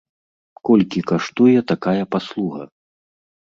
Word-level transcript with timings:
Колькі 0.69 0.99
каштуе 1.11 1.59
такая 1.73 2.03
паслуга? 2.17 2.61